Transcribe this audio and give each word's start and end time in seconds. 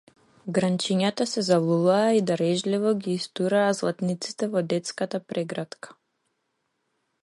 Гранчињата 0.57 1.27
се 1.31 1.43
залулаа 1.49 2.07
и 2.21 2.25
дарежливо 2.31 2.95
ги 3.03 3.13
истураа 3.19 3.69
златниците 3.83 4.53
во 4.57 4.67
детската 4.75 5.25
прегратка. 5.33 5.99